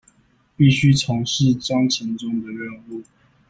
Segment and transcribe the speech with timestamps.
[0.55, 3.03] 必須從事章程中的任務